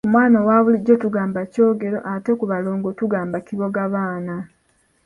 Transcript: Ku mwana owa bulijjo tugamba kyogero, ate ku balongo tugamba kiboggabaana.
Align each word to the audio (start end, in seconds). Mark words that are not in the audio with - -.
Ku 0.05 0.09
mwana 0.13 0.37
owa 0.43 0.63
bulijjo 0.63 0.95
tugamba 1.03 1.39
kyogero, 1.53 1.97
ate 2.13 2.31
ku 2.39 2.45
balongo 2.51 2.89
tugamba 2.99 3.37
kiboggabaana. 3.47 4.35